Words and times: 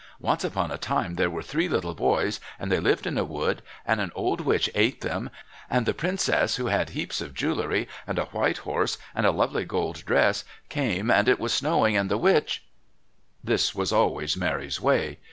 Once 0.19 0.43
upon 0.43 0.71
a 0.71 0.79
time 0.79 1.13
there 1.13 1.29
were 1.29 1.43
three 1.43 1.69
little 1.69 1.93
boys, 1.93 2.39
and 2.57 2.71
they 2.71 2.79
lived 2.79 3.05
in 3.05 3.19
a 3.19 3.23
wood, 3.23 3.61
and 3.85 4.01
an 4.01 4.11
old 4.15 4.41
witch 4.41 4.67
ate 4.73 5.01
them, 5.01 5.29
and 5.69 5.85
the 5.85 5.93
Princess 5.93 6.55
who 6.55 6.65
had 6.65 6.89
heaps 6.89 7.21
of 7.21 7.35
jewellery 7.35 7.87
and 8.07 8.17
a 8.17 8.25
white 8.25 8.57
horse 8.65 8.97
and 9.13 9.27
a 9.27 9.31
lovely 9.31 9.63
gold 9.63 10.03
dress 10.03 10.43
came, 10.69 11.11
and 11.11 11.27
it 11.29 11.39
was 11.39 11.53
snowing 11.53 11.95
and 11.95 12.09
the 12.09 12.17
witch" 12.17 12.63
This 13.43 13.75
was 13.75 13.93
always 13.93 14.35
Mary's 14.35 14.81
way. 14.81 15.19